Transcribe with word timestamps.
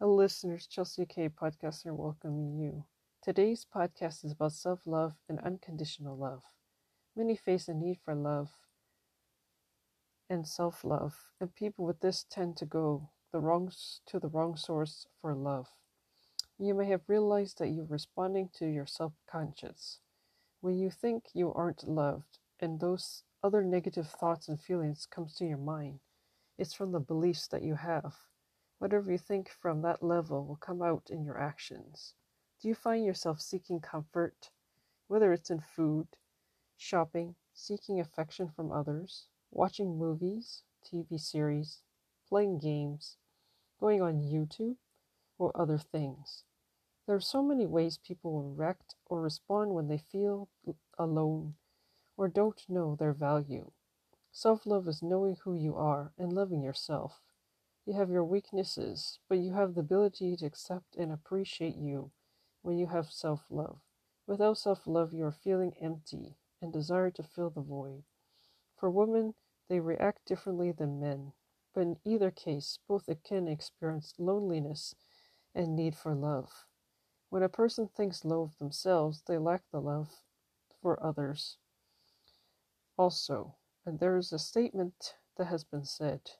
Hello, 0.00 0.14
listeners. 0.14 0.68
Chelsea 0.68 1.04
K. 1.06 1.28
Podcaster 1.28 1.92
welcoming 1.92 2.56
you. 2.56 2.84
Today's 3.20 3.66
podcast 3.66 4.24
is 4.24 4.30
about 4.30 4.52
self 4.52 4.86
love 4.86 5.14
and 5.28 5.40
unconditional 5.40 6.16
love. 6.16 6.44
Many 7.16 7.34
face 7.34 7.66
a 7.66 7.74
need 7.74 7.98
for 8.04 8.14
love 8.14 8.48
and 10.30 10.46
self 10.46 10.84
love, 10.84 11.16
and 11.40 11.52
people 11.52 11.84
with 11.84 11.98
this 11.98 12.24
tend 12.30 12.56
to 12.58 12.64
go 12.64 13.10
the 13.32 13.40
wrong 13.40 13.72
to 14.06 14.20
the 14.20 14.28
wrong 14.28 14.56
source 14.56 15.08
for 15.20 15.34
love. 15.34 15.66
You 16.60 16.74
may 16.74 16.86
have 16.86 17.08
realized 17.08 17.58
that 17.58 17.70
you're 17.70 17.84
responding 17.84 18.50
to 18.54 18.66
your 18.66 18.86
subconscious. 18.86 19.98
When 20.60 20.78
you 20.78 20.92
think 20.92 21.24
you 21.34 21.52
aren't 21.52 21.88
loved 21.88 22.38
and 22.60 22.78
those 22.78 23.24
other 23.42 23.64
negative 23.64 24.06
thoughts 24.06 24.46
and 24.46 24.60
feelings 24.60 25.06
comes 25.06 25.34
to 25.38 25.44
your 25.44 25.58
mind, 25.58 25.98
it's 26.56 26.72
from 26.72 26.92
the 26.92 27.00
beliefs 27.00 27.48
that 27.48 27.64
you 27.64 27.74
have. 27.74 28.27
Whatever 28.78 29.10
you 29.10 29.18
think 29.18 29.48
from 29.48 29.82
that 29.82 30.02
level 30.02 30.44
will 30.44 30.56
come 30.56 30.82
out 30.82 31.10
in 31.10 31.24
your 31.24 31.36
actions. 31.38 32.14
Do 32.60 32.68
you 32.68 32.74
find 32.74 33.04
yourself 33.04 33.40
seeking 33.40 33.80
comfort, 33.80 34.50
whether 35.08 35.32
it's 35.32 35.50
in 35.50 35.60
food, 35.60 36.06
shopping, 36.76 37.34
seeking 37.52 37.98
affection 37.98 38.48
from 38.48 38.70
others, 38.70 39.26
watching 39.50 39.98
movies, 39.98 40.62
TV 40.84 41.18
series, 41.18 41.82
playing 42.28 42.58
games, 42.58 43.16
going 43.80 44.00
on 44.00 44.20
YouTube, 44.20 44.76
or 45.38 45.50
other 45.60 45.78
things? 45.78 46.44
There 47.06 47.16
are 47.16 47.20
so 47.20 47.42
many 47.42 47.66
ways 47.66 47.98
people 47.98 48.32
will 48.32 48.54
react 48.54 48.94
or 49.06 49.20
respond 49.20 49.74
when 49.74 49.88
they 49.88 49.98
feel 49.98 50.48
alone 50.98 51.56
or 52.16 52.28
don't 52.28 52.68
know 52.68 52.94
their 52.94 53.12
value. 53.12 53.70
Self 54.30 54.66
love 54.66 54.86
is 54.86 55.02
knowing 55.02 55.36
who 55.42 55.54
you 55.54 55.74
are 55.74 56.12
and 56.18 56.32
loving 56.32 56.62
yourself. 56.62 57.22
You 57.88 57.94
have 57.94 58.10
your 58.10 58.24
weaknesses, 58.24 59.18
but 59.30 59.38
you 59.38 59.54
have 59.54 59.72
the 59.72 59.80
ability 59.80 60.36
to 60.36 60.44
accept 60.44 60.94
and 60.96 61.10
appreciate 61.10 61.76
you 61.76 62.10
when 62.60 62.76
you 62.76 62.88
have 62.88 63.10
self 63.10 63.46
love. 63.48 63.80
Without 64.26 64.58
self 64.58 64.86
love, 64.86 65.14
you 65.14 65.24
are 65.24 65.32
feeling 65.32 65.72
empty 65.80 66.36
and 66.60 66.70
desire 66.70 67.10
to 67.12 67.22
fill 67.22 67.48
the 67.48 67.62
void. 67.62 68.04
For 68.76 68.90
women, 68.90 69.32
they 69.70 69.80
react 69.80 70.26
differently 70.26 70.70
than 70.70 71.00
men, 71.00 71.32
but 71.72 71.80
in 71.80 71.96
either 72.04 72.30
case, 72.30 72.78
both 72.86 73.08
can 73.24 73.48
experience 73.48 74.12
loneliness 74.18 74.94
and 75.54 75.74
need 75.74 75.96
for 75.96 76.14
love. 76.14 76.66
When 77.30 77.42
a 77.42 77.48
person 77.48 77.88
thinks 77.88 78.22
low 78.22 78.42
of 78.42 78.58
themselves, 78.58 79.22
they 79.26 79.38
lack 79.38 79.62
the 79.70 79.80
love 79.80 80.10
for 80.82 81.02
others. 81.02 81.56
Also, 82.98 83.56
and 83.86 83.98
there 83.98 84.18
is 84.18 84.30
a 84.30 84.38
statement 84.38 85.14
that 85.38 85.46
has 85.46 85.64
been 85.64 85.86
said 85.86 86.32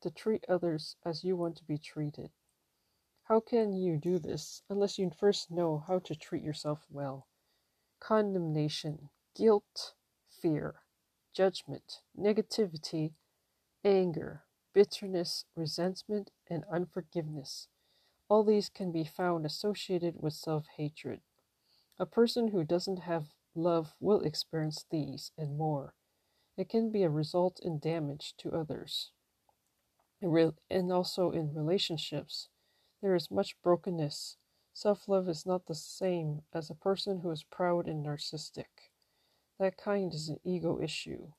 to 0.00 0.10
treat 0.10 0.44
others 0.48 0.96
as 1.04 1.24
you 1.24 1.36
want 1.36 1.56
to 1.56 1.64
be 1.64 1.78
treated. 1.78 2.30
How 3.24 3.40
can 3.40 3.72
you 3.72 3.96
do 3.98 4.18
this 4.18 4.62
unless 4.68 4.98
you 4.98 5.10
first 5.10 5.50
know 5.50 5.84
how 5.86 5.98
to 6.00 6.14
treat 6.14 6.42
yourself 6.42 6.86
well? 6.90 7.26
Condemnation, 8.00 9.10
guilt, 9.34 9.94
fear, 10.30 10.76
judgment, 11.32 12.00
negativity, 12.18 13.12
anger, 13.84 14.44
bitterness, 14.72 15.44
resentment, 15.54 16.30
and 16.48 16.64
unforgiveness 16.72 17.68
all 18.28 18.44
these 18.44 18.68
can 18.68 18.92
be 18.92 19.04
found 19.04 19.46
associated 19.46 20.16
with 20.20 20.34
self 20.34 20.66
hatred. 20.76 21.20
A 21.98 22.06
person 22.06 22.48
who 22.48 22.62
doesn't 22.62 23.00
have 23.00 23.28
love 23.54 23.94
will 24.00 24.20
experience 24.20 24.84
these 24.90 25.32
and 25.38 25.56
more. 25.56 25.94
It 26.56 26.68
can 26.68 26.90
be 26.90 27.02
a 27.02 27.10
result 27.10 27.58
in 27.62 27.78
damage 27.78 28.34
to 28.38 28.52
others. 28.52 29.12
And 30.20 30.92
also 30.92 31.30
in 31.30 31.54
relationships, 31.54 32.48
there 33.00 33.14
is 33.14 33.30
much 33.30 33.60
brokenness. 33.62 34.36
Self 34.72 35.08
love 35.08 35.28
is 35.28 35.46
not 35.46 35.66
the 35.66 35.74
same 35.74 36.42
as 36.52 36.70
a 36.70 36.74
person 36.74 37.20
who 37.20 37.30
is 37.30 37.44
proud 37.44 37.86
and 37.88 38.04
narcissistic. 38.04 38.90
That 39.58 39.76
kind 39.76 40.12
is 40.12 40.28
an 40.28 40.40
ego 40.44 40.80
issue, 40.80 41.32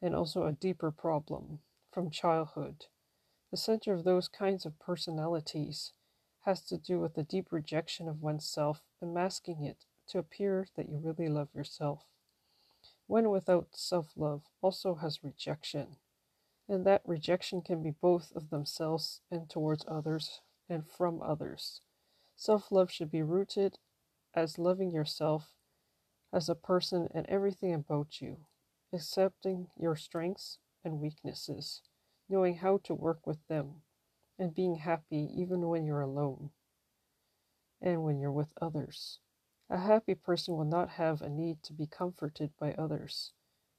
and 0.00 0.14
also 0.14 0.44
a 0.46 0.52
deeper 0.52 0.90
problem 0.90 1.60
from 1.90 2.10
childhood. 2.10 2.86
The 3.50 3.56
center 3.56 3.92
of 3.92 4.04
those 4.04 4.28
kinds 4.28 4.66
of 4.66 4.78
personalities 4.78 5.92
has 6.40 6.62
to 6.66 6.78
do 6.78 7.00
with 7.00 7.14
the 7.14 7.22
deep 7.22 7.52
rejection 7.52 8.08
of 8.08 8.22
oneself 8.22 8.82
and 9.00 9.14
masking 9.14 9.62
it 9.64 9.84
to 10.08 10.18
appear 10.18 10.66
that 10.76 10.88
you 10.88 10.98
really 10.98 11.28
love 11.28 11.54
yourself. 11.54 12.04
One 13.06 13.30
without 13.30 13.76
self 13.76 14.16
love 14.16 14.42
also 14.60 14.96
has 14.96 15.22
rejection, 15.22 15.98
and 16.72 16.86
that 16.86 17.02
rejection 17.04 17.60
can 17.60 17.82
be 17.82 17.90
both 17.90 18.32
of 18.34 18.48
themselves 18.48 19.20
and 19.30 19.50
towards 19.50 19.84
others 19.86 20.40
and 20.70 20.88
from 20.88 21.20
others. 21.20 21.82
Self 22.34 22.72
love 22.72 22.90
should 22.90 23.10
be 23.10 23.22
rooted 23.22 23.76
as 24.34 24.58
loving 24.58 24.90
yourself 24.90 25.52
as 26.32 26.48
a 26.48 26.54
person 26.54 27.08
and 27.14 27.26
everything 27.28 27.74
about 27.74 28.22
you, 28.22 28.46
accepting 28.90 29.68
your 29.78 29.94
strengths 29.94 30.56
and 30.82 30.98
weaknesses, 30.98 31.82
knowing 32.26 32.56
how 32.56 32.78
to 32.84 32.94
work 32.94 33.26
with 33.26 33.46
them 33.48 33.82
and 34.38 34.54
being 34.54 34.76
happy 34.76 35.28
even 35.36 35.68
when 35.68 35.84
you're 35.84 36.00
alone 36.00 36.48
and 37.82 38.02
when 38.02 38.18
you're 38.18 38.32
with 38.32 38.54
others. 38.62 39.18
A 39.68 39.76
happy 39.78 40.14
person 40.14 40.56
will 40.56 40.64
not 40.64 40.88
have 40.88 41.20
a 41.20 41.28
need 41.28 41.62
to 41.64 41.74
be 41.74 41.86
comforted 41.86 42.50
by 42.58 42.72
others 42.72 43.32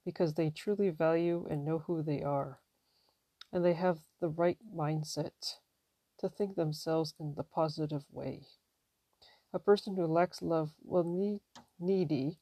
because 0.06 0.36
they 0.36 0.52
truly 0.52 0.92
value 0.92 1.48
and 1.50 1.66
know 1.66 1.80
who 1.80 2.04
they 2.04 2.22
are, 2.22 2.60
and 3.54 3.64
they 3.64 3.74
have 3.74 4.00
the 4.20 4.30
right 4.30 4.58
mindset 4.76 5.60
to 6.18 6.28
think 6.28 6.56
themselves 6.56 7.14
in 7.20 7.36
the 7.36 7.44
positive 7.44 8.04
way. 8.12 8.42
A 9.54 9.60
person 9.60 9.96
who 9.96 10.08
lacks 10.08 10.42
love 10.42 10.72
will 10.84 11.04
need 11.04 11.42
needy 11.80 12.40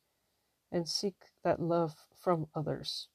and 0.72 0.88
seek 0.88 1.16
that 1.44 1.61
love 1.61 1.95
from 2.17 2.47
others, 2.55 3.09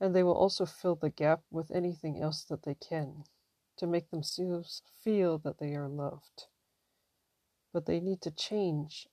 and 0.00 0.16
they 0.16 0.22
will 0.22 0.34
also 0.34 0.64
fill 0.64 0.94
the 0.94 1.10
gap 1.10 1.42
with 1.50 1.70
anything 1.70 2.20
else 2.22 2.42
that 2.44 2.62
they 2.62 2.74
can 2.74 3.24
to 3.76 3.86
make 3.86 4.10
themselves 4.10 4.80
feel 5.02 5.36
that 5.38 5.58
they 5.58 5.74
are 5.74 5.88
loved. 5.88 6.46
But 7.74 7.84
they 7.84 8.00
need 8.00 8.22
to 8.22 8.30
change 8.30 9.08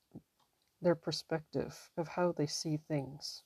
their 0.82 0.96
perspective 0.96 1.90
of 1.98 2.10
how 2.10 2.32
they 2.32 2.48
see 2.48 2.78
things 2.78 3.44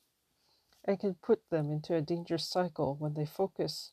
and 0.83 1.00
can 1.00 1.16
put 1.16 1.41
them 1.50 1.72
into 1.72 1.95
a 1.95 2.01
dangerous 2.01 2.47
cycle 2.47 2.95
when 3.00 3.16
they 3.16 3.25
focus 3.25 3.91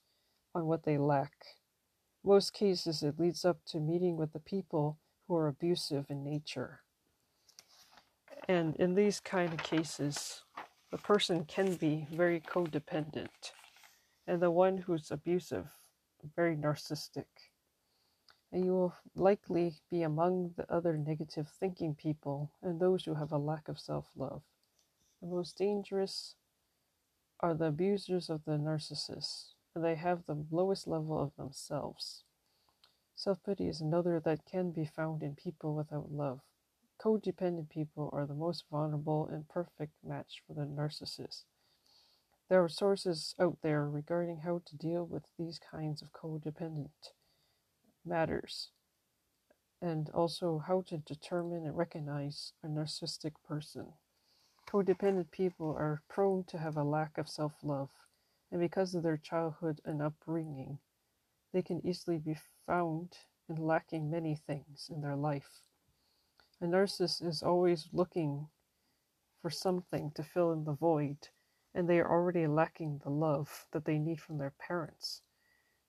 on 0.55 0.67
what 0.67 0.85
they 0.85 0.99
lack. 0.99 1.33
Most 2.25 2.53
cases, 2.53 3.03
it 3.03 3.19
leads 3.19 3.45
up 3.45 3.59
to 3.67 3.79
meeting 3.79 4.17
with 4.17 4.33
the 4.33 4.39
people 4.41 4.99
who 5.27 5.37
are 5.37 5.49
abusive 5.49 6.07
in 6.09 6.25
nature. 6.25 6.81
And 8.49 8.77
in 8.77 8.95
these 8.95 9.21
kind 9.21 9.53
of 9.53 9.63
cases, 9.63 10.43
the 10.91 10.99
person 10.99 11.45
can 11.45 11.75
be 11.77 12.07
very 12.13 12.41
codependent, 12.41 13.53
and 14.27 14.43
the 14.43 14.51
one 14.51 14.79
who's 14.79 15.11
abusive 15.11 15.69
very 16.37 16.57
narcissistic. 16.57 17.27
And 18.53 18.65
you 18.65 18.73
will 18.73 18.95
likely 19.17 19.77
be 19.91 20.03
among 20.03 20.53
the 20.57 20.71
other 20.71 20.97
negative 20.97 21.49
thinking 21.49 21.95
people 21.95 22.53
and 22.63 22.79
those 22.79 23.05
who 23.05 23.15
have 23.15 23.33
a 23.33 23.39
lack 23.39 23.69
of 23.69 23.79
self 23.79 24.11
love. 24.15 24.43
The 25.21 25.29
most 25.29 25.57
dangerous 25.57 26.35
are 27.41 27.55
the 27.55 27.67
abusers 27.67 28.29
of 28.29 28.45
the 28.45 28.53
narcissists, 28.53 29.52
they 29.75 29.95
have 29.95 30.27
the 30.27 30.45
lowest 30.51 30.87
level 30.87 31.19
of 31.21 31.35
themselves. 31.37 32.25
Self 33.15 33.43
pity 33.45 33.69
is 33.69 33.81
another 33.81 34.21
that 34.21 34.45
can 34.45 34.71
be 34.71 34.85
found 34.85 35.23
in 35.23 35.35
people 35.35 35.75
without 35.75 36.13
love. 36.13 36.41
Codependent 37.01 37.69
people 37.69 38.11
are 38.13 38.27
the 38.27 38.35
most 38.35 38.65
vulnerable 38.71 39.27
and 39.27 39.49
perfect 39.49 39.93
match 40.05 40.43
for 40.47 40.55
the 40.55 40.67
narcissist. 40.67 41.45
There 42.49 42.63
are 42.63 42.69
sources 42.69 43.35
out 43.41 43.59
there 43.63 43.89
regarding 43.89 44.39
how 44.39 44.63
to 44.67 44.77
deal 44.77 45.05
with 45.05 45.25
these 45.39 45.59
kinds 45.59 46.03
of 46.03 46.13
codependent 46.13 46.91
matters 48.05 48.71
and 49.81 50.09
also 50.11 50.59
how 50.59 50.83
to 50.83 50.99
determine 50.99 51.67
and 51.67 51.77
recognize 51.77 52.53
a 52.63 52.69
narcissistic 52.69 53.33
person. 53.47 53.93
Codependent 54.69 55.31
people 55.33 55.75
are 55.77 56.03
prone 56.09 56.45
to 56.45 56.59
have 56.59 56.77
a 56.77 56.85
lack 56.85 57.19
of 57.19 57.29
self 57.29 57.53
love, 57.65 57.91
and 58.53 58.61
because 58.61 58.95
of 58.95 59.03
their 59.03 59.17
childhood 59.17 59.81
and 59.85 60.03
upbringing, 60.03 60.79
they 61.53 61.63
can 61.63 61.85
easily 61.85 62.19
be 62.19 62.37
found 62.67 63.17
in 63.49 63.57
lacking 63.57 64.11
many 64.11 64.37
things 64.37 64.91
in 64.95 65.01
their 65.01 65.17
life. 65.17 65.63
A 66.61 66.67
narcissist 66.67 67.27
is 67.27 67.43
always 67.43 67.89
looking 67.93 68.47
for 69.41 69.51
something 69.51 70.13
to 70.15 70.23
fill 70.23 70.53
in 70.53 70.65
the 70.65 70.75
void 70.75 71.17
and 71.75 71.89
they 71.89 71.99
are 71.99 72.11
already 72.11 72.47
lacking 72.47 73.01
the 73.03 73.11
love 73.11 73.67
that 73.73 73.85
they 73.85 73.99
need 73.99 74.21
from 74.21 74.39
their 74.39 74.53
parents. 74.59 75.23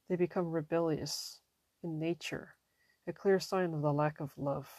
They 0.09 0.16
become 0.16 0.51
rebellious 0.51 1.42
in 1.83 2.00
nature, 2.00 2.56
a 3.07 3.13
clear 3.13 3.39
sign 3.39 3.74
of 3.74 3.81
the 3.81 3.94
lack 3.94 4.19
of 4.19 4.31
love. 4.38 4.69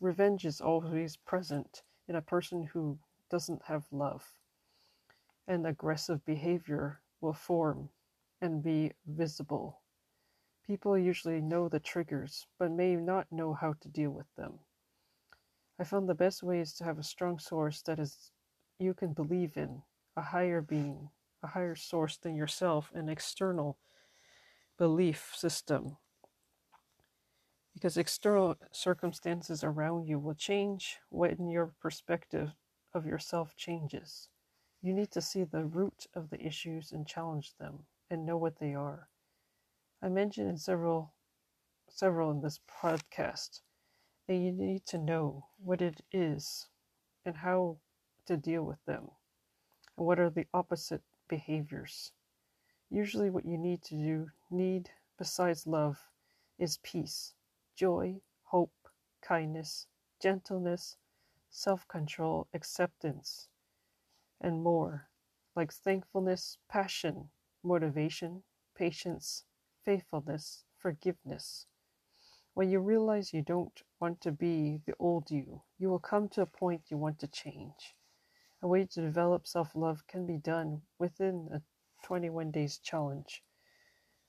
Revenge 0.00 0.44
is 0.44 0.60
always 0.60 1.16
present 1.16 1.82
in 2.08 2.16
a 2.16 2.22
person 2.22 2.64
who 2.72 2.98
doesn't 3.30 3.62
have 3.62 3.84
love, 3.92 4.24
and 5.46 5.66
aggressive 5.66 6.24
behavior 6.24 7.00
will 7.20 7.32
form 7.32 7.88
and 8.40 8.62
be 8.62 8.92
visible. 9.06 9.80
People 10.66 10.98
usually 10.98 11.40
know 11.40 11.68
the 11.68 11.80
triggers, 11.80 12.46
but 12.58 12.70
may 12.70 12.94
not 12.94 13.26
know 13.30 13.54
how 13.54 13.74
to 13.80 13.88
deal 13.88 14.10
with 14.10 14.26
them. 14.36 14.58
I 15.80 15.84
found 15.84 16.08
the 16.08 16.14
best 16.14 16.42
way 16.42 16.60
is 16.60 16.74
to 16.74 16.84
have 16.84 16.98
a 16.98 17.02
strong 17.02 17.38
source 17.38 17.82
that 17.82 17.98
is 17.98 18.32
you 18.78 18.94
can 18.94 19.12
believe 19.12 19.56
in, 19.56 19.82
a 20.16 20.22
higher 20.22 20.60
being, 20.60 21.08
a 21.42 21.46
higher 21.46 21.74
source 21.74 22.16
than 22.16 22.36
yourself, 22.36 22.90
an 22.94 23.08
external 23.08 23.78
belief 24.76 25.32
system. 25.34 25.96
Because 27.74 27.96
external 27.96 28.56
circumstances 28.72 29.62
around 29.62 30.06
you 30.08 30.18
will 30.18 30.34
change 30.34 30.98
when 31.10 31.48
your 31.48 31.72
perspective 31.80 32.50
of 32.92 33.06
yourself 33.06 33.54
changes. 33.56 34.28
You 34.80 34.92
need 34.92 35.10
to 35.12 35.20
see 35.20 35.44
the 35.44 35.64
root 35.64 36.06
of 36.14 36.30
the 36.30 36.40
issues 36.40 36.92
and 36.92 37.06
challenge 37.06 37.54
them 37.56 37.86
and 38.10 38.24
know 38.24 38.36
what 38.36 38.58
they 38.58 38.74
are. 38.74 39.08
I 40.00 40.08
mentioned 40.08 40.48
in 40.48 40.58
several 40.58 41.14
several 41.88 42.30
in 42.30 42.40
this 42.40 42.60
podcast 42.70 43.60
that 44.26 44.36
you 44.36 44.52
need 44.52 44.86
to 44.86 44.98
know 44.98 45.46
what 45.58 45.82
it 45.82 46.02
is 46.12 46.68
and 47.24 47.36
how 47.36 47.78
to 48.26 48.36
deal 48.36 48.62
with 48.62 48.84
them 48.84 49.10
and 49.96 50.06
what 50.06 50.20
are 50.20 50.30
the 50.30 50.46
opposite 50.54 51.02
behaviors. 51.28 52.12
Usually 52.90 53.30
what 53.30 53.46
you 53.46 53.58
need 53.58 53.82
to 53.82 53.96
do 53.96 54.30
need 54.50 54.90
besides 55.18 55.66
love 55.66 55.98
is 56.58 56.78
peace, 56.78 57.34
joy, 57.74 58.20
hope, 58.44 58.88
kindness, 59.20 59.88
gentleness, 60.20 60.96
self-control, 61.50 62.46
acceptance, 62.54 63.48
and 64.40 64.62
more, 64.62 65.08
like 65.56 65.72
thankfulness, 65.72 66.58
passion, 66.68 67.30
motivation, 67.62 68.42
patience, 68.76 69.44
faithfulness, 69.84 70.64
forgiveness. 70.78 71.66
When 72.54 72.70
you 72.70 72.80
realize 72.80 73.32
you 73.32 73.42
don't 73.42 73.82
want 74.00 74.20
to 74.22 74.32
be 74.32 74.80
the 74.86 74.94
old 74.98 75.30
you, 75.30 75.62
you 75.78 75.88
will 75.90 75.98
come 75.98 76.28
to 76.30 76.42
a 76.42 76.46
point 76.46 76.90
you 76.90 76.96
want 76.96 77.18
to 77.20 77.28
change. 77.28 77.96
A 78.62 78.68
way 78.68 78.84
to 78.86 79.00
develop 79.00 79.46
self 79.46 79.74
love 79.74 80.06
can 80.06 80.26
be 80.26 80.38
done 80.38 80.82
within 80.98 81.48
a 81.52 81.62
21 82.04 82.50
days 82.50 82.78
challenge. 82.78 83.44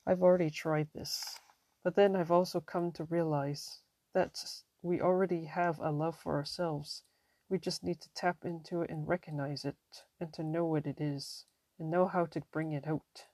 I've 0.06 0.22
already 0.22 0.50
tried 0.50 0.88
this, 0.94 1.38
but 1.84 1.94
then 1.94 2.16
I've 2.16 2.30
also 2.30 2.60
come 2.60 2.92
to 2.92 3.04
realize 3.04 3.82
that 4.14 4.44
we 4.82 5.00
already 5.00 5.44
have 5.44 5.78
a 5.78 5.90
love 5.90 6.16
for 6.16 6.34
ourselves 6.36 7.02
we 7.50 7.58
just 7.58 7.82
need 7.82 8.00
to 8.00 8.08
tap 8.14 8.36
into 8.44 8.80
it 8.80 8.90
and 8.90 9.08
recognize 9.08 9.64
it 9.64 9.74
and 10.20 10.32
to 10.32 10.44
know 10.44 10.64
what 10.64 10.86
it 10.86 11.00
is 11.00 11.46
and 11.78 11.90
know 11.90 12.06
how 12.06 12.24
to 12.24 12.40
bring 12.52 12.72
it 12.72 12.86
out 12.86 13.26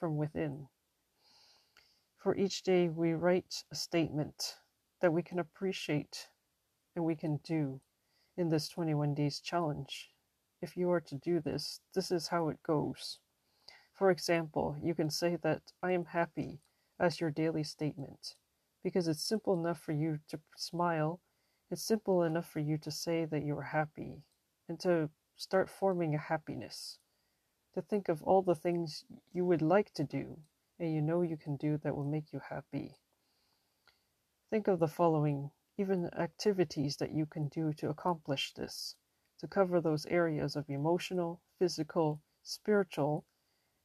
from 0.00 0.16
within. 0.16 0.66
For 2.16 2.34
each 2.34 2.62
day, 2.62 2.88
we 2.88 3.12
write 3.12 3.64
a 3.70 3.74
statement 3.74 4.54
that 5.02 5.12
we 5.12 5.22
can 5.22 5.38
appreciate 5.38 6.28
and 6.96 7.04
we 7.04 7.14
can 7.14 7.40
do 7.44 7.80
in 8.38 8.48
this 8.48 8.68
21 8.68 9.14
days 9.14 9.38
challenge. 9.38 10.10
If 10.62 10.76
you 10.76 10.90
are 10.90 11.00
to 11.00 11.16
do 11.16 11.40
this, 11.40 11.80
this 11.94 12.10
is 12.10 12.28
how 12.28 12.48
it 12.48 12.62
goes. 12.66 13.18
For 13.92 14.10
example, 14.10 14.76
you 14.82 14.94
can 14.94 15.10
say 15.10 15.36
that 15.42 15.60
I 15.82 15.92
am 15.92 16.06
happy 16.06 16.60
as 16.98 17.20
your 17.20 17.30
daily 17.30 17.64
statement 17.64 18.34
because 18.82 19.08
it's 19.08 19.22
simple 19.22 19.52
enough 19.52 19.80
for 19.80 19.92
you 19.92 20.20
to 20.28 20.40
smile 20.56 21.20
it's 21.72 21.82
simple 21.82 22.22
enough 22.22 22.46
for 22.50 22.60
you 22.60 22.76
to 22.76 22.90
say 22.90 23.24
that 23.24 23.44
you 23.44 23.56
are 23.56 23.62
happy 23.62 24.22
and 24.68 24.78
to 24.78 25.08
start 25.36 25.70
forming 25.70 26.14
a 26.14 26.18
happiness. 26.18 26.98
To 27.72 27.80
think 27.80 28.10
of 28.10 28.22
all 28.22 28.42
the 28.42 28.54
things 28.54 29.06
you 29.32 29.46
would 29.46 29.62
like 29.62 29.90
to 29.94 30.04
do 30.04 30.36
and 30.78 30.92
you 30.92 31.00
know 31.00 31.22
you 31.22 31.38
can 31.38 31.56
do 31.56 31.78
that 31.78 31.96
will 31.96 32.04
make 32.04 32.30
you 32.30 32.40
happy. 32.46 32.98
Think 34.50 34.68
of 34.68 34.80
the 34.80 34.86
following, 34.86 35.50
even 35.78 36.12
activities 36.12 36.98
that 36.98 37.12
you 37.12 37.24
can 37.24 37.48
do 37.48 37.72
to 37.72 37.88
accomplish 37.88 38.52
this, 38.52 38.94
to 39.38 39.48
cover 39.48 39.80
those 39.80 40.04
areas 40.04 40.56
of 40.56 40.68
emotional, 40.68 41.40
physical, 41.58 42.20
spiritual, 42.42 43.24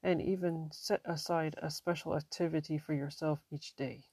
and 0.03 0.21
even 0.21 0.69
set 0.73 0.99
aside 1.05 1.55
a 1.61 1.71
special 1.71 2.17
activity 2.17 2.77
for 2.77 2.93
yourself 2.93 3.39
each 3.49 3.77
day. 3.77 4.03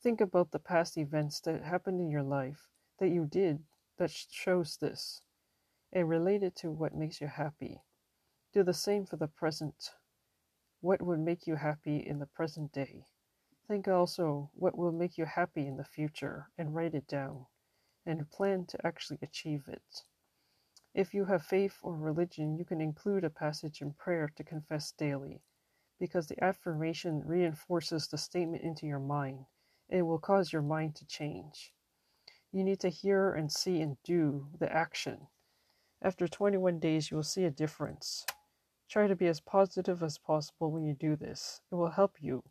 Think 0.00 0.20
about 0.20 0.52
the 0.52 0.60
past 0.60 0.96
events 0.96 1.40
that 1.40 1.60
happened 1.64 2.00
in 2.00 2.08
your 2.08 2.22
life 2.22 2.68
that 2.98 3.10
you 3.10 3.26
did 3.26 3.64
that 3.98 4.10
shows 4.10 4.76
this 4.76 5.22
and 5.92 6.08
relate 6.08 6.42
it 6.42 6.56
to 6.56 6.70
what 6.70 6.94
makes 6.94 7.20
you 7.20 7.28
happy. 7.28 7.82
Do 8.52 8.62
the 8.62 8.74
same 8.74 9.06
for 9.06 9.16
the 9.16 9.28
present. 9.28 9.90
What 10.80 11.02
would 11.02 11.20
make 11.20 11.46
you 11.46 11.56
happy 11.56 11.98
in 11.98 12.18
the 12.18 12.26
present 12.26 12.72
day? 12.72 13.06
Think 13.68 13.88
also 13.88 14.50
what 14.54 14.76
will 14.76 14.92
make 14.92 15.18
you 15.18 15.24
happy 15.24 15.66
in 15.66 15.76
the 15.76 15.84
future 15.84 16.50
and 16.58 16.74
write 16.74 16.94
it 16.94 17.06
down 17.06 17.46
and 18.06 18.30
plan 18.30 18.66
to 18.66 18.86
actually 18.86 19.18
achieve 19.22 19.66
it. 19.68 20.02
If 20.94 21.12
you 21.12 21.24
have 21.24 21.42
faith 21.44 21.78
or 21.82 21.96
religion, 21.96 22.56
you 22.56 22.64
can 22.64 22.80
include 22.80 23.24
a 23.24 23.30
passage 23.30 23.82
in 23.82 23.94
prayer 23.94 24.30
to 24.36 24.44
confess 24.44 24.92
daily 24.92 25.42
because 25.98 26.28
the 26.28 26.42
affirmation 26.42 27.22
reinforces 27.26 28.06
the 28.06 28.18
statement 28.18 28.62
into 28.62 28.86
your 28.86 29.00
mind 29.00 29.46
and 29.88 30.06
will 30.06 30.18
cause 30.18 30.52
your 30.52 30.62
mind 30.62 30.94
to 30.96 31.06
change. 31.06 31.73
You 32.54 32.62
need 32.62 32.78
to 32.80 32.88
hear 32.88 33.32
and 33.32 33.50
see 33.50 33.80
and 33.80 33.96
do 34.04 34.46
the 34.60 34.72
action. 34.72 35.26
After 36.00 36.28
21 36.28 36.78
days, 36.78 37.10
you 37.10 37.16
will 37.16 37.24
see 37.24 37.42
a 37.46 37.50
difference. 37.50 38.24
Try 38.88 39.08
to 39.08 39.16
be 39.16 39.26
as 39.26 39.40
positive 39.40 40.04
as 40.04 40.18
possible 40.18 40.70
when 40.70 40.84
you 40.84 40.94
do 40.94 41.16
this. 41.16 41.62
It 41.72 41.74
will 41.74 41.90
help 41.90 42.12
you. 42.20 42.44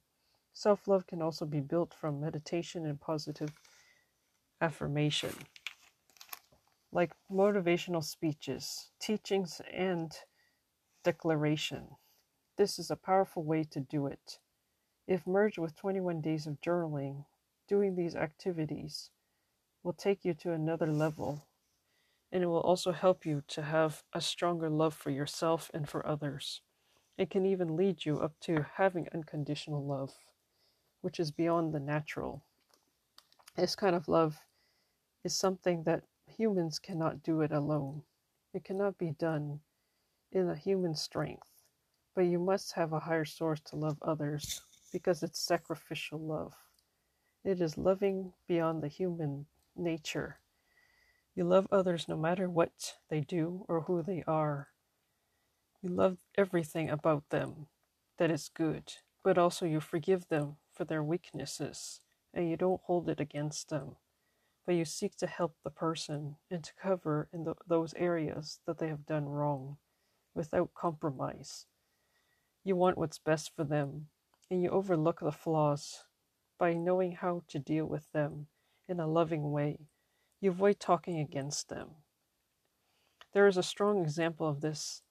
Self 0.51 0.89
love 0.89 1.07
can 1.07 1.21
also 1.21 1.45
be 1.45 1.61
built 1.61 1.93
from 1.93 2.19
meditation 2.19 2.85
and 2.85 2.99
positive 2.99 3.53
affirmation, 4.59 5.31
like 6.91 7.13
motivational 7.31 8.03
speeches, 8.03 8.91
teachings, 8.99 9.61
and 9.73 10.11
declaration. 11.05 11.87
This 12.57 12.77
is 12.77 12.91
a 12.91 12.97
powerful 12.97 13.45
way 13.45 13.63
to 13.71 13.79
do 13.79 14.07
it. 14.07 14.39
If 15.07 15.25
merged 15.25 15.59
with 15.59 15.77
21 15.77 16.19
days 16.19 16.45
of 16.45 16.59
journaling, 16.59 17.23
doing 17.69 17.95
these 17.95 18.17
activities, 18.17 19.09
will 19.83 19.93
take 19.93 20.23
you 20.23 20.33
to 20.33 20.53
another 20.53 20.87
level. 20.87 21.45
And 22.31 22.41
it 22.41 22.47
will 22.47 22.61
also 22.61 22.91
help 22.91 23.25
you 23.25 23.43
to 23.49 23.61
have 23.61 24.03
a 24.13 24.21
stronger 24.21 24.69
love 24.69 24.93
for 24.93 25.11
yourself 25.11 25.69
and 25.73 25.87
for 25.87 26.05
others. 26.07 26.61
It 27.17 27.29
can 27.29 27.45
even 27.45 27.75
lead 27.75 28.05
you 28.05 28.19
up 28.19 28.33
to 28.41 28.65
having 28.75 29.07
unconditional 29.13 29.85
love, 29.85 30.13
which 31.01 31.19
is 31.19 31.29
beyond 31.31 31.73
the 31.73 31.79
natural. 31.79 32.43
This 33.55 33.75
kind 33.75 33.95
of 33.95 34.07
love 34.07 34.39
is 35.23 35.35
something 35.37 35.83
that 35.83 36.03
humans 36.25 36.79
cannot 36.79 37.21
do 37.21 37.41
it 37.41 37.51
alone. 37.51 38.01
It 38.53 38.63
cannot 38.63 38.97
be 38.97 39.11
done 39.11 39.59
in 40.31 40.49
a 40.49 40.55
human 40.55 40.95
strength, 40.95 41.49
but 42.15 42.21
you 42.21 42.39
must 42.39 42.73
have 42.73 42.93
a 42.93 42.99
higher 42.99 43.25
source 43.25 43.59
to 43.65 43.75
love 43.75 43.97
others 44.01 44.61
because 44.91 45.21
it's 45.21 45.39
sacrificial 45.39 46.19
love. 46.19 46.53
It 47.43 47.61
is 47.61 47.77
loving 47.77 48.33
beyond 48.47 48.81
the 48.81 48.87
human 48.87 49.45
nature. 49.75 50.39
You 51.35 51.45
love 51.45 51.67
others 51.71 52.07
no 52.07 52.15
matter 52.15 52.49
what 52.49 52.95
they 53.09 53.21
do 53.21 53.65
or 53.67 53.81
who 53.81 54.03
they 54.03 54.23
are. 54.27 54.69
You 55.81 55.89
love 55.89 56.17
everything 56.37 56.89
about 56.89 57.29
them 57.29 57.67
that 58.17 58.31
is 58.31 58.49
good, 58.53 58.93
but 59.23 59.37
also 59.37 59.65
you 59.65 59.79
forgive 59.79 60.27
them 60.27 60.57
for 60.71 60.85
their 60.85 61.03
weaknesses 61.03 61.99
and 62.33 62.49
you 62.49 62.57
don't 62.57 62.81
hold 62.85 63.09
it 63.09 63.19
against 63.19 63.69
them, 63.69 63.95
but 64.65 64.75
you 64.75 64.85
seek 64.85 65.15
to 65.17 65.27
help 65.27 65.55
the 65.63 65.69
person 65.69 66.37
and 66.49 66.63
to 66.63 66.71
cover 66.81 67.27
in 67.33 67.43
the, 67.43 67.55
those 67.67 67.93
areas 67.95 68.59
that 68.65 68.77
they 68.77 68.87
have 68.87 69.05
done 69.05 69.25
wrong 69.25 69.77
without 70.33 70.73
compromise. 70.73 71.65
You 72.63 72.75
want 72.75 72.97
what's 72.97 73.19
best 73.19 73.51
for 73.55 73.63
them 73.63 74.07
and 74.49 74.61
you 74.61 74.69
overlook 74.69 75.19
the 75.19 75.31
flaws 75.31 76.05
by 76.57 76.73
knowing 76.73 77.13
how 77.13 77.41
to 77.49 77.59
deal 77.59 77.85
with 77.85 78.11
them 78.13 78.47
in 78.87 78.99
a 78.99 79.07
loving 79.07 79.51
way. 79.51 79.87
You 80.41 80.51
avoid 80.51 80.79
talking 80.79 81.19
against 81.19 81.69
them. 81.69 81.89
There 83.33 83.47
is 83.47 83.57
a 83.57 83.63
strong 83.63 84.01
example 84.01 84.47
of 84.47 84.61
this 84.61 85.01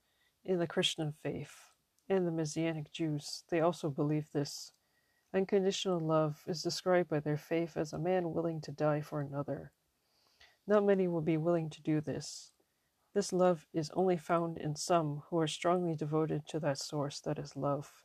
in 0.45 0.59
the 0.59 0.67
Christian 0.67 1.13
faith 1.23 1.73
and 2.09 2.27
the 2.27 2.33
Messianic 2.33 2.93
Jews. 2.93 3.45
They 3.51 3.61
also 3.61 3.91
believe 3.91 4.31
this. 4.33 4.73
Unconditional 5.35 5.99
love 5.99 6.43
is 6.47 6.63
described 6.63 7.09
by 7.09 7.21
their 7.21 7.39
faith 7.39 7.77
as 7.77 7.93
a 7.93 7.99
man 7.99 8.33
willing 8.33 8.61
to 8.61 8.73
die 8.73 9.01
for 9.01 9.21
another. 9.21 9.73
Not 10.67 10.85
many 10.85 11.09
will 11.09 11.23
be 11.23 11.37
willing 11.37 11.71
to 11.71 11.83
do 11.83 12.01
this. 12.01 12.53
This 13.15 13.33
love 13.33 13.67
is 13.73 13.91
only 13.95 14.17
found 14.17 14.59
in 14.59 14.77
some 14.77 15.23
who 15.29 15.39
are 15.39 15.47
strongly 15.47 15.97
devoted 15.97 16.47
to 16.49 16.61
that 16.61 16.79
source 16.79 17.21
that 17.21 17.39
is 17.39 17.57
love. 17.57 18.05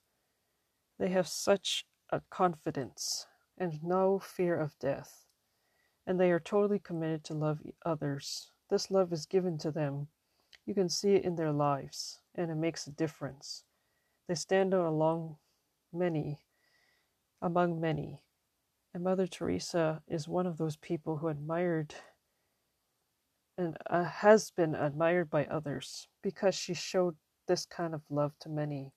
They 0.98 1.10
have 1.10 1.28
such 1.28 1.86
a 2.10 2.22
confidence 2.30 3.28
and 3.58 3.84
no 3.84 4.20
fear 4.20 4.60
of 4.60 4.80
death 4.80 5.27
and 6.08 6.20
they 6.20 6.32
are 6.32 6.40
totally 6.40 6.80
committed 6.80 7.24
to 7.26 7.36
love 7.36 7.60
others. 7.86 8.52
This 8.72 8.90
love 8.90 9.14
is 9.14 9.28
given 9.28 9.60
to 9.60 9.70
them. 9.70 10.08
You 10.66 10.74
can 10.74 10.90
see 10.90 11.14
it 11.14 11.24
in 11.26 11.36
their 11.36 11.52
lives, 11.52 12.20
and 12.34 12.50
it 12.50 12.56
makes 12.56 12.88
a 12.88 12.92
difference. 12.92 13.64
They 14.28 14.36
stand 14.36 14.74
out 14.74 14.88
along 14.88 15.38
many 15.94 16.40
among 17.42 17.80
many. 17.80 18.20
And 18.94 19.04
Mother 19.04 19.28
Teresa 19.28 20.02
is 20.08 20.28
one 20.28 20.48
of 20.48 20.58
those 20.58 20.78
people 20.78 21.18
who 21.18 21.28
admired 21.28 21.94
and 23.58 23.78
uh, 23.90 24.04
has 24.04 24.52
been 24.52 24.76
admired 24.76 25.30
by 25.30 25.46
others 25.46 26.08
because 26.22 26.56
she 26.56 26.74
showed 26.74 27.16
this 27.48 27.66
kind 27.66 27.94
of 27.94 28.02
love 28.10 28.34
to 28.40 28.50
many. 28.50 28.92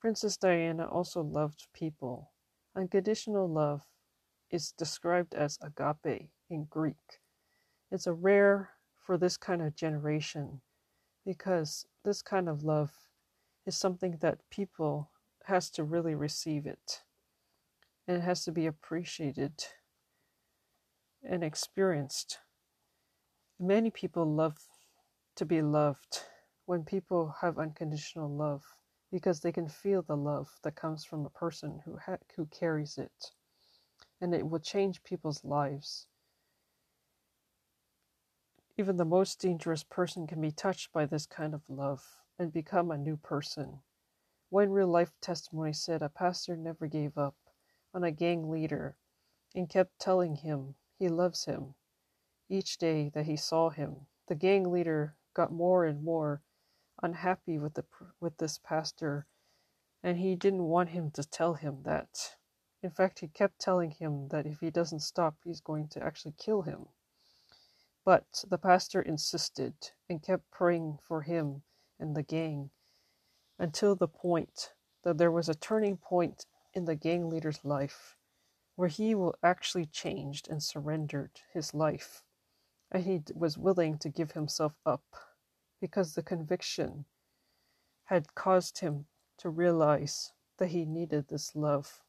Princess 0.00 0.36
Diana 0.36 0.86
also 0.86 1.22
loved 1.22 1.66
people. 1.74 2.30
Unconditional 2.74 3.48
love 3.48 3.82
is 4.50 4.72
described 4.72 5.34
as 5.34 5.58
agape 5.62 6.30
in 6.50 6.64
Greek. 6.64 7.20
It's 7.90 8.06
a 8.06 8.12
rare 8.12 8.70
for 9.04 9.16
this 9.16 9.36
kind 9.36 9.62
of 9.62 9.74
generation 9.76 10.60
because 11.24 11.86
this 12.04 12.22
kind 12.22 12.48
of 12.48 12.62
love 12.62 12.90
is 13.66 13.76
something 13.76 14.18
that 14.20 14.38
people 14.50 15.10
has 15.44 15.70
to 15.70 15.84
really 15.84 16.14
receive 16.14 16.66
it 16.66 17.02
and 18.06 18.16
it 18.18 18.22
has 18.22 18.44
to 18.44 18.52
be 18.52 18.66
appreciated 18.66 19.52
and 21.22 21.42
experienced. 21.42 22.38
Many 23.58 23.90
people 23.90 24.24
love 24.24 24.58
to 25.36 25.44
be 25.44 25.62
loved 25.62 26.22
when 26.66 26.84
people 26.84 27.34
have 27.40 27.58
unconditional 27.58 28.28
love 28.28 28.62
because 29.10 29.40
they 29.40 29.52
can 29.52 29.68
feel 29.68 30.02
the 30.02 30.16
love 30.16 30.48
that 30.62 30.76
comes 30.76 31.04
from 31.04 31.24
a 31.24 31.30
person 31.30 31.80
who 31.84 31.96
ha- 32.04 32.18
who 32.36 32.46
carries 32.46 32.98
it 32.98 33.32
and 34.20 34.34
it 34.34 34.48
will 34.48 34.58
change 34.58 35.02
people's 35.02 35.44
lives. 35.44 36.06
Even 38.78 38.96
the 38.96 39.04
most 39.04 39.40
dangerous 39.40 39.84
person 39.84 40.26
can 40.26 40.40
be 40.40 40.50
touched 40.50 40.92
by 40.92 41.06
this 41.06 41.26
kind 41.26 41.54
of 41.54 41.62
love 41.68 42.02
and 42.38 42.52
become 42.52 42.90
a 42.90 42.98
new 42.98 43.16
person. 43.16 43.80
One 44.50 44.70
real 44.70 44.88
life 44.88 45.12
testimony 45.20 45.72
said 45.72 46.02
a 46.02 46.08
pastor 46.08 46.56
never 46.56 46.86
gave 46.86 47.16
up 47.18 47.34
on 47.94 48.04
a 48.04 48.10
gang 48.10 48.50
leader 48.50 48.96
and 49.54 49.68
kept 49.68 49.98
telling 49.98 50.36
him 50.36 50.74
he 50.98 51.08
loves 51.08 51.44
him 51.46 51.74
each 52.48 52.78
day 52.78 53.10
that 53.14 53.26
he 53.26 53.36
saw 53.36 53.70
him. 53.70 54.06
The 54.28 54.34
gang 54.34 54.70
leader 54.70 55.16
got 55.34 55.52
more 55.52 55.84
and 55.84 56.04
more 56.04 56.42
unhappy 57.02 57.58
with 57.58 57.74
the 57.74 57.84
with 58.20 58.36
this 58.38 58.58
pastor 58.58 59.26
and 60.02 60.18
he 60.18 60.34
didn't 60.36 60.62
want 60.62 60.90
him 60.90 61.10
to 61.10 61.24
tell 61.24 61.54
him 61.54 61.82
that 61.84 62.36
in 62.82 62.90
fact 62.90 63.20
he 63.20 63.28
kept 63.28 63.58
telling 63.58 63.90
him 63.90 64.28
that 64.28 64.46
if 64.46 64.60
he 64.60 64.70
doesn't 64.70 65.00
stop 65.00 65.36
he's 65.44 65.60
going 65.60 65.88
to 65.88 66.02
actually 66.02 66.34
kill 66.38 66.62
him 66.62 66.86
but 68.04 68.44
the 68.48 68.58
pastor 68.58 69.02
insisted 69.02 69.74
and 70.08 70.22
kept 70.22 70.50
praying 70.50 70.98
for 71.06 71.22
him 71.22 71.62
and 71.98 72.14
the 72.16 72.22
gang 72.22 72.70
until 73.58 73.94
the 73.94 74.08
point 74.08 74.72
that 75.02 75.18
there 75.18 75.30
was 75.30 75.48
a 75.48 75.54
turning 75.54 75.96
point 75.96 76.46
in 76.74 76.84
the 76.84 76.94
gang 76.94 77.28
leader's 77.28 77.64
life 77.64 78.16
where 78.76 78.88
he 78.88 79.14
actually 79.42 79.86
changed 79.86 80.48
and 80.48 80.62
surrendered 80.62 81.30
his 81.52 81.72
life 81.74 82.22
and 82.92 83.04
he 83.04 83.20
was 83.34 83.58
willing 83.58 83.98
to 83.98 84.08
give 84.08 84.32
himself 84.32 84.74
up 84.84 85.04
because 85.80 86.14
the 86.14 86.22
conviction 86.22 87.04
had 88.04 88.34
caused 88.34 88.78
him 88.78 89.06
to 89.38 89.48
realize 89.50 90.32
that 90.58 90.68
he 90.68 90.84
needed 90.84 91.26
this 91.28 91.54
love. 91.54 92.00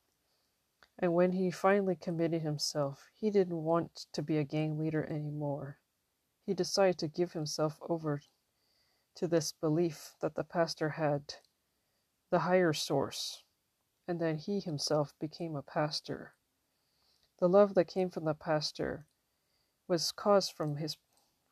And 1.00 1.13
when 1.13 1.34
he 1.34 1.51
finally 1.51 1.96
committed 1.96 2.42
himself, 2.42 3.10
he 3.16 3.30
didn't 3.30 3.63
want 3.63 4.08
to 4.13 4.22
be 4.22 4.38
a 4.38 4.44
gang 4.44 4.77
leader 4.77 5.06
anymore. 5.06 5.77
He 6.46 6.54
decided 6.54 6.98
to 7.00 7.08
give 7.08 7.34
himself 7.34 7.77
over 7.82 8.22
to 9.16 9.27
this 9.27 9.51
belief 9.51 10.16
that 10.22 10.36
the 10.36 10.44
pastor 10.44 10.89
had 10.89 11.36
the 12.30 12.39
higher 12.39 12.74
source, 12.74 13.44
and 14.08 14.20
that 14.20 14.42
he 14.42 14.60
himself 14.60 15.13
became 15.20 15.56
a 15.56 15.62
pastor. 15.62 16.34
The 17.39 17.50
love 17.50 17.75
that 17.75 17.86
came 17.86 18.10
from 18.10 18.25
the 18.25 18.34
pastor 18.34 19.06
was 19.88 20.12
caused 20.12 20.54
from 20.54 20.77
his 20.77 20.98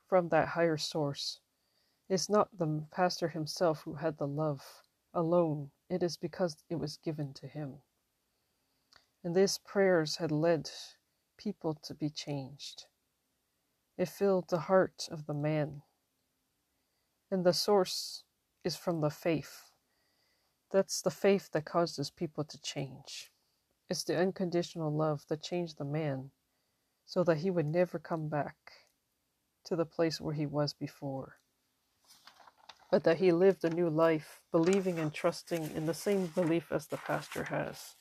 from 0.08 0.30
that 0.30 0.50
higher 0.50 0.78
source 0.78 1.40
it's 2.08 2.30
not 2.30 2.56
the 2.56 2.86
pastor 2.92 3.30
himself 3.30 3.82
who 3.82 3.96
had 3.96 4.18
the 4.18 4.28
love 4.28 4.84
alone, 5.14 5.72
it 5.90 6.04
is 6.04 6.18
because 6.18 6.56
it 6.70 6.76
was 6.76 6.98
given 6.98 7.34
to 7.34 7.48
him. 7.48 7.82
And 9.26 9.36
these 9.36 9.58
prayers 9.58 10.18
had 10.18 10.32
led 10.32 10.70
people 11.38 11.74
to 11.84 11.94
be 11.94 12.10
changed. 12.10 12.86
It 13.98 14.08
filled 14.08 14.50
the 14.50 14.60
heart 14.60 15.10
of 15.12 15.26
the 15.26 15.34
man. 15.34 15.82
And 17.30 17.46
the 17.46 17.52
source 17.52 18.24
is 18.64 18.78
from 18.78 19.02
the 19.02 19.10
faith. 19.10 19.72
That's 20.72 21.02
the 21.02 21.12
faith 21.12 21.50
that 21.52 21.66
causes 21.66 22.10
people 22.10 22.46
to 22.46 22.62
change. 22.62 23.32
It's 23.90 24.06
the 24.06 24.18
unconditional 24.18 24.96
love 24.96 25.26
that 25.28 25.44
changed 25.44 25.78
the 25.78 25.86
man 25.86 26.32
so 27.06 27.24
that 27.26 27.40
he 27.40 27.52
would 27.52 27.68
never 27.68 28.00
come 28.00 28.30
back 28.30 28.56
to 29.66 29.76
the 29.76 29.86
place 29.86 30.22
where 30.22 30.36
he 30.36 30.46
was 30.46 30.74
before 30.74 31.40
but 32.92 33.04
that 33.04 33.18
he 33.18 33.32
lived 33.32 33.66
a 33.66 33.70
new 33.70 33.90
life, 33.90 34.42
believing 34.52 35.00
and 35.00 35.14
trusting 35.14 35.72
in 35.76 35.86
the 35.86 35.94
same 35.94 36.28
belief 36.28 36.72
as 36.72 36.88
the 36.88 36.98
pastor 36.98 37.44
has. 37.44 37.96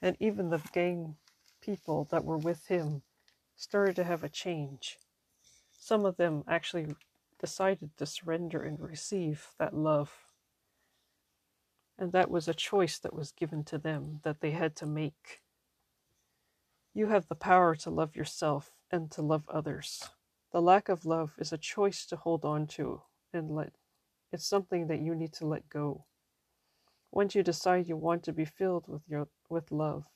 And 0.00 0.16
even 0.20 0.50
the 0.50 0.62
gang 0.72 1.16
people 1.60 2.06
that 2.10 2.24
were 2.24 2.38
with 2.38 2.66
him 2.66 3.02
started 3.56 3.96
to 3.96 4.04
have 4.04 4.22
a 4.22 4.28
change. 4.28 4.98
Some 5.78 6.04
of 6.04 6.16
them 6.16 6.44
actually 6.46 6.94
decided 7.40 7.90
to 7.96 8.06
surrender 8.06 8.62
and 8.62 8.78
receive 8.78 9.48
that 9.58 9.74
love. 9.74 10.12
And 11.98 12.12
that 12.12 12.30
was 12.30 12.46
a 12.46 12.54
choice 12.54 12.98
that 12.98 13.14
was 13.14 13.32
given 13.32 13.64
to 13.64 13.78
them 13.78 14.20
that 14.22 14.40
they 14.40 14.52
had 14.52 14.76
to 14.76 14.86
make. 14.86 15.40
You 16.94 17.08
have 17.08 17.28
the 17.28 17.34
power 17.34 17.74
to 17.76 17.90
love 17.90 18.14
yourself 18.16 18.72
and 18.90 19.10
to 19.12 19.22
love 19.22 19.48
others. 19.48 20.08
The 20.52 20.62
lack 20.62 20.88
of 20.88 21.04
love 21.04 21.34
is 21.38 21.52
a 21.52 21.58
choice 21.58 22.06
to 22.06 22.16
hold 22.16 22.44
on 22.44 22.66
to 22.68 23.02
and 23.32 23.50
let 23.50 23.72
it's 24.32 24.46
something 24.46 24.88
that 24.88 25.00
you 25.00 25.14
need 25.14 25.32
to 25.34 25.46
let 25.46 25.68
go. 25.68 26.04
Once 27.10 27.34
you 27.34 27.42
decide 27.42 27.88
you 27.88 27.96
want 27.96 28.22
to 28.24 28.32
be 28.32 28.44
filled 28.44 28.86
with 28.86 29.02
your 29.08 29.28
with 29.48 29.72
love, 29.72 30.06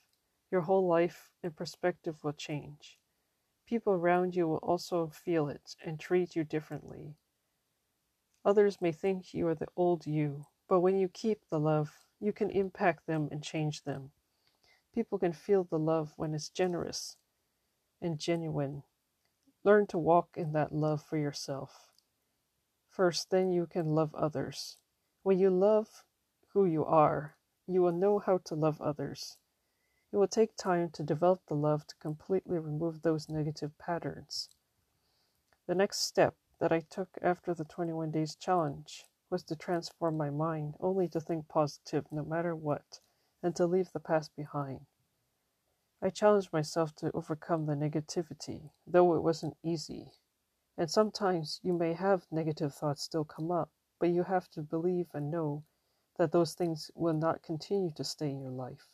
your 0.51 0.63
whole 0.63 0.87
life 0.87 1.31
and 1.43 1.57
perspective 1.57 2.23
will 2.23 2.33
change. 2.33 2.99
People 3.67 3.95
around 3.95 4.37
you 4.37 4.47
will 4.47 4.59
also 4.59 5.09
feel 5.09 5.49
it 5.49 5.77
and 5.85 5.99
treat 5.99 6.37
you 6.37 6.45
differently. 6.45 7.17
Others 8.45 8.81
may 8.81 8.93
think 8.93 9.33
you 9.33 9.47
are 9.49 9.55
the 9.55 9.69
old 9.77 10.07
you, 10.07 10.47
but 10.69 10.81
when 10.81 10.97
you 10.97 11.09
keep 11.09 11.41
the 11.49 11.61
love, 11.61 11.93
you 12.21 12.33
can 12.33 12.51
impact 12.51 13.07
them 13.07 13.29
and 13.31 13.43
change 13.43 13.85
them. 13.85 14.11
People 14.95 15.19
can 15.19 15.33
feel 15.33 15.65
the 15.65 15.79
love 15.79 16.13
when 16.17 16.35
it's 16.35 16.49
generous 16.49 17.17
and 18.01 18.19
genuine. 18.19 18.83
Learn 19.65 19.87
to 19.87 19.99
walk 19.99 20.31
in 20.37 20.53
that 20.53 20.73
love 20.73 21.03
for 21.03 21.17
yourself. 21.17 21.89
First, 22.91 23.31
then 23.31 23.53
you 23.53 23.67
can 23.67 23.95
love 23.95 24.15
others. 24.15 24.77
When 25.23 25.39
you 25.39 25.51
love 25.51 26.05
who 26.49 26.67
you 26.67 26.85
are, 26.85 27.37
you 27.75 27.83
will 27.83 27.93
know 27.93 28.19
how 28.19 28.39
to 28.39 28.55
love 28.55 28.81
others. 28.81 29.39
It 30.13 30.17
will 30.19 30.29
take 30.29 30.57
time 30.57 30.91
to 30.91 31.03
develop 31.03 31.47
the 31.47 31.55
love 31.55 31.87
to 31.87 31.97
completely 31.97 32.59
remove 32.59 33.03
those 33.03 33.29
negative 33.29 33.77
patterns. 33.79 34.51
The 35.67 35.75
next 35.75 36.01
step 36.01 36.37
that 36.59 36.73
I 36.73 36.81
took 36.81 37.09
after 37.23 37.55
the 37.55 37.65
21 37.65 38.11
days 38.11 38.35
challenge 38.35 39.07
was 39.31 39.43
to 39.45 39.57
transform 39.57 40.17
my 40.17 40.29
mind 40.29 40.77
only 40.81 41.09
to 41.09 41.21
think 41.21 41.49
positive 41.49 42.05
no 42.13 42.25
matter 42.25 42.55
what 42.55 43.01
and 43.43 43.57
to 43.57 43.67
leave 43.67 43.91
the 43.93 44.01
past 44.01 44.37
behind. 44.37 44.87
I 46.03 46.11
challenged 46.11 46.53
myself 46.53 46.95
to 46.97 47.13
overcome 47.13 47.67
the 47.67 47.75
negativity, 47.75 48.71
though 48.87 49.15
it 49.15 49.23
wasn't 49.23 49.57
easy. 49.63 50.13
And 50.77 50.91
sometimes 50.91 51.61
you 51.63 51.73
may 51.73 51.95
have 51.95 52.27
negative 52.31 52.75
thoughts 52.75 53.03
still 53.03 53.25
come 53.25 53.51
up, 53.51 53.71
but 53.99 54.11
you 54.11 54.25
have 54.25 54.51
to 54.51 54.63
believe 54.63 55.07
and 55.15 55.31
know 55.31 55.63
that 56.19 56.33
those 56.33 56.55
things 56.55 56.91
will 56.95 57.15
not 57.15 57.43
continue 57.43 57.91
to 57.97 58.05
stay 58.05 58.31
in 58.31 58.41
your 58.41 58.51
life. 58.51 58.89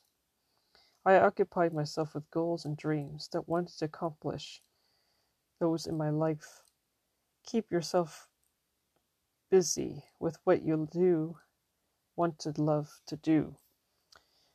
I 1.05 1.19
occupied 1.19 1.73
myself 1.73 2.15
with 2.15 2.31
goals 2.31 2.65
and 2.65 2.77
dreams 2.77 3.29
that 3.33 3.49
wanted 3.49 3.77
to 3.79 3.87
accomplish 3.87 4.63
those 5.61 5.87
in 5.87 5.97
my 5.97 6.11
life. 6.11 6.63
Keep 7.47 7.71
yourself 7.71 8.29
busy 9.51 10.05
with 10.21 10.39
what 10.45 10.63
you 10.63 10.89
do 10.91 11.39
want 12.17 12.39
to 12.41 12.53
love 12.61 13.01
to 13.07 13.17
do, 13.17 13.57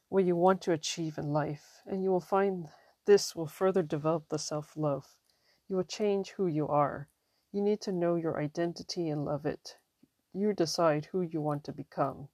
what 0.09 0.25
you 0.25 0.35
want 0.35 0.61
to 0.61 0.71
achieve 0.71 1.17
in 1.17 1.33
life, 1.33 1.81
and 1.85 2.03
you 2.03 2.11
will 2.11 2.19
find 2.19 2.67
this 3.05 3.35
will 3.35 3.47
further 3.47 3.81
develop 3.83 4.29
the 4.29 4.39
self 4.39 4.77
love. 4.77 5.17
You 5.67 5.77
will 5.77 5.83
change 5.83 6.31
who 6.31 6.47
you 6.47 6.67
are 6.67 7.09
you 7.53 7.61
need 7.61 7.81
to 7.81 7.91
know 7.91 8.15
your 8.15 8.41
identity 8.41 9.09
and 9.09 9.23
love 9.23 9.45
it. 9.45 9.77
You 10.33 10.53
decide 10.53 11.05
who 11.05 11.21
you 11.21 11.39
want 11.39 11.63
to 11.65 11.71
become. 11.71 12.29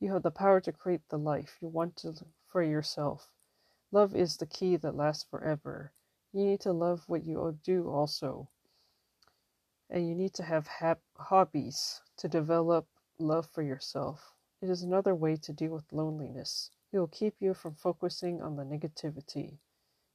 You 0.00 0.12
have 0.12 0.22
the 0.22 0.30
power 0.30 0.60
to 0.60 0.72
create 0.72 1.08
the 1.08 1.18
life 1.18 1.58
you 1.60 1.66
want 1.68 1.96
to 1.96 2.14
for 2.46 2.62
yourself. 2.62 3.32
Love 3.90 4.14
is 4.14 4.36
the 4.36 4.46
key 4.46 4.76
that 4.76 4.94
lasts 4.94 5.24
forever. 5.24 5.92
You 6.32 6.44
need 6.44 6.60
to 6.60 6.72
love 6.72 7.08
what 7.08 7.24
you 7.24 7.58
do 7.64 7.90
also. 7.90 8.48
And 9.90 10.08
you 10.08 10.14
need 10.14 10.34
to 10.34 10.44
have 10.44 10.68
ha- 10.68 10.98
hobbies 11.16 12.00
to 12.18 12.28
develop 12.28 12.86
love 13.18 13.46
for 13.46 13.62
yourself. 13.62 14.34
It 14.60 14.70
is 14.70 14.82
another 14.82 15.16
way 15.16 15.36
to 15.36 15.52
deal 15.52 15.72
with 15.72 15.92
loneliness. 15.92 16.70
It 16.92 16.98
will 17.00 17.08
keep 17.08 17.34
you 17.40 17.52
from 17.52 17.74
focusing 17.74 18.40
on 18.40 18.54
the 18.54 18.64
negativity. 18.64 19.58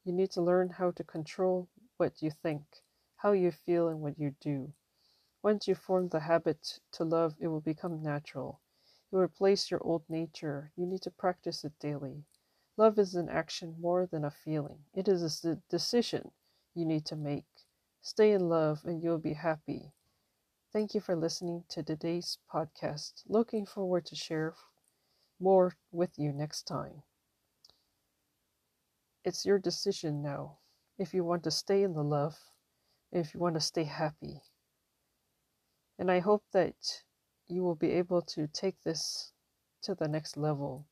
You 0.05 0.13
need 0.13 0.31
to 0.31 0.41
learn 0.41 0.69
how 0.69 0.91
to 0.91 1.03
control 1.03 1.67
what 1.97 2.21
you 2.21 2.31
think, 2.31 2.83
how 3.17 3.33
you 3.33 3.51
feel, 3.51 3.89
and 3.89 4.01
what 4.01 4.17
you 4.17 4.35
do. 4.39 4.73
Once 5.41 5.67
you 5.67 5.75
form 5.75 6.07
the 6.07 6.21
habit 6.21 6.79
to 6.93 7.03
love, 7.03 7.35
it 7.39 7.47
will 7.47 7.61
become 7.61 8.01
natural. 8.01 8.61
Will 9.13 9.21
replace 9.21 9.69
your 9.69 9.83
old 9.83 10.09
nature. 10.09 10.71
You 10.75 10.87
need 10.87 11.03
to 11.03 11.11
practice 11.11 11.63
it 11.63 11.77
daily. 11.79 12.25
Love 12.77 12.97
is 12.97 13.13
an 13.13 13.29
action 13.29 13.79
more 13.79 14.07
than 14.07 14.25
a 14.25 14.31
feeling, 14.31 14.85
it 14.91 15.07
is 15.07 15.45
a 15.45 15.57
decision 15.69 16.31
you 16.73 16.83
need 16.83 17.05
to 17.05 17.15
make. 17.15 17.45
Stay 18.01 18.31
in 18.31 18.49
love 18.49 18.83
and 18.85 19.03
you'll 19.03 19.19
be 19.19 19.35
happy. 19.35 19.93
Thank 20.71 20.95
you 20.95 20.99
for 20.99 21.15
listening 21.15 21.63
to 21.69 21.83
today's 21.83 22.39
podcast. 22.51 23.21
Looking 23.27 23.67
forward 23.67 24.07
to 24.07 24.15
share 24.15 24.55
more 25.39 25.77
with 25.91 26.17
you 26.17 26.33
next 26.33 26.63
time. 26.63 27.03
It's 29.23 29.45
your 29.45 29.59
decision 29.59 30.23
now 30.23 30.57
if 30.97 31.13
you 31.13 31.23
want 31.23 31.43
to 31.43 31.51
stay 31.51 31.83
in 31.83 31.93
the 31.93 32.03
love, 32.03 32.35
if 33.11 33.35
you 33.35 33.39
want 33.39 33.53
to 33.57 33.61
stay 33.61 33.83
happy. 33.83 34.41
And 35.99 36.09
I 36.09 36.17
hope 36.17 36.45
that 36.51 37.03
you 37.47 37.63
will 37.63 37.75
be 37.75 37.91
able 37.91 38.21
to 38.21 38.47
take 38.47 38.81
this 38.83 39.31
to 39.81 39.95
the 39.95 40.07
next 40.07 40.37
level. 40.37 40.85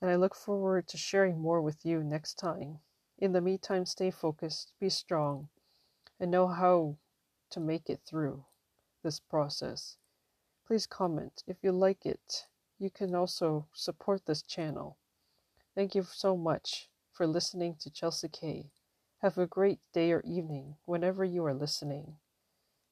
And 0.00 0.10
I 0.10 0.16
look 0.16 0.34
forward 0.34 0.86
to 0.88 0.96
sharing 0.96 1.40
more 1.40 1.62
with 1.62 1.84
you 1.84 2.02
next 2.02 2.34
time. 2.34 2.80
In 3.18 3.32
the 3.32 3.40
meantime, 3.40 3.86
stay 3.86 4.10
focused, 4.10 4.72
be 4.80 4.90
strong, 4.90 5.48
and 6.20 6.30
know 6.30 6.48
how 6.48 6.96
to 7.50 7.60
make 7.60 7.88
it 7.88 8.00
through 8.04 8.44
this 9.02 9.20
process. 9.20 9.96
Please 10.66 10.86
comment 10.86 11.42
if 11.46 11.56
you 11.62 11.72
like 11.72 12.04
it. 12.04 12.46
You 12.78 12.90
can 12.90 13.14
also 13.14 13.66
support 13.72 14.26
this 14.26 14.42
channel. 14.42 14.96
Thank 15.74 15.94
you 15.94 16.02
so 16.02 16.36
much 16.36 16.88
for 17.12 17.26
listening 17.26 17.76
to 17.80 17.90
Chelsea 17.90 18.28
K. 18.28 18.70
Have 19.22 19.38
a 19.38 19.46
great 19.46 19.78
day 19.92 20.12
or 20.12 20.20
evening 20.22 20.76
whenever 20.84 21.24
you 21.24 21.44
are 21.44 21.54
listening. 21.54 22.16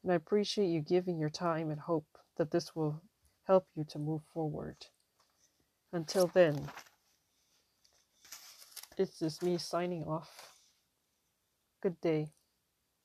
And 0.03 0.13
I 0.13 0.17
appreciate 0.17 0.67
you 0.67 0.81
giving 0.81 1.19
your 1.19 1.31
time 1.31 1.71
and 1.71 1.81
hope 1.81 2.07
that 2.37 2.51
this 2.51 2.75
will 2.75 3.01
help 3.47 3.67
you 3.77 3.85
to 3.85 3.99
move 3.99 4.23
forward. 4.33 4.77
Until 5.93 6.27
then, 6.29 6.69
this 8.97 9.23
is 9.23 9.43
me 9.43 9.59
signing 9.59 10.05
off. 10.05 10.57
Good 11.83 12.01
day. 12.01 12.29